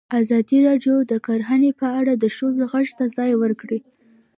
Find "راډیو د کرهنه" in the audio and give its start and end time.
0.67-1.71